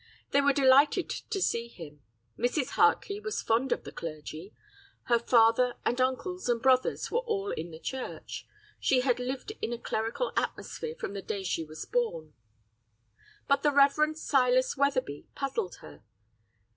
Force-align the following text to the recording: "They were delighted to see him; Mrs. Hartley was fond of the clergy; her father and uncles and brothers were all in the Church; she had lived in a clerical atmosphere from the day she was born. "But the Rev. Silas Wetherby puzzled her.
"They 0.31 0.41
were 0.41 0.51
delighted 0.51 1.09
to 1.11 1.39
see 1.43 1.67
him; 1.67 2.01
Mrs. 2.35 2.69
Hartley 2.69 3.19
was 3.19 3.43
fond 3.43 3.71
of 3.71 3.83
the 3.83 3.91
clergy; 3.91 4.51
her 5.03 5.19
father 5.19 5.75
and 5.85 6.01
uncles 6.01 6.49
and 6.49 6.59
brothers 6.59 7.11
were 7.11 7.19
all 7.19 7.51
in 7.51 7.69
the 7.69 7.77
Church; 7.77 8.47
she 8.79 9.01
had 9.01 9.19
lived 9.19 9.53
in 9.61 9.71
a 9.73 9.77
clerical 9.77 10.33
atmosphere 10.35 10.95
from 10.95 11.13
the 11.13 11.21
day 11.21 11.43
she 11.43 11.63
was 11.63 11.85
born. 11.85 12.33
"But 13.47 13.61
the 13.61 13.69
Rev. 13.71 14.17
Silas 14.17 14.75
Wetherby 14.75 15.27
puzzled 15.35 15.75
her. 15.81 16.01